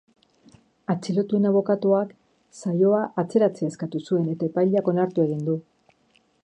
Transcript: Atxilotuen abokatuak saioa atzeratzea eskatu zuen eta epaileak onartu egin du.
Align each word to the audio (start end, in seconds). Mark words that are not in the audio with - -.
Atxilotuen 0.93 1.45
abokatuak 1.49 2.15
saioa 2.63 3.03
atzeratzea 3.25 3.73
eskatu 3.75 4.05
zuen 4.09 4.35
eta 4.35 4.53
epaileak 4.53 4.91
onartu 4.95 5.27
egin 5.29 5.49
du. 5.51 5.63